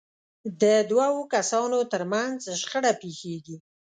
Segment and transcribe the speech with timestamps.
[0.61, 3.57] د دوو کسانو ترمنځ شخړه پېښېږي.